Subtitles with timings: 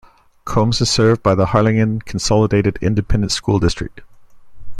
[0.45, 4.01] Combes is served by the Harlingen Consolidated Independent School District.